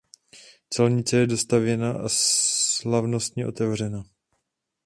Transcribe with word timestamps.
Celnice 0.69 1.17
je 1.17 1.27
dostavěna 1.27 1.91
a 1.93 2.03
slavnostně 2.07 3.47
otevřena. 3.47 4.03